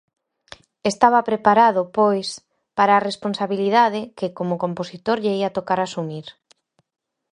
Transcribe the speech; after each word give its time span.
Estaba 0.91 1.27
preparado 1.29 1.81
pois 1.97 2.27
para 2.77 2.93
a 2.95 3.03
responsabilidade 3.09 4.01
que 4.17 4.27
como 4.37 4.61
compositor 4.63 5.17
lle 5.23 5.33
ía 5.39 5.55
tocar 5.57 5.79
asumir. 5.81 6.27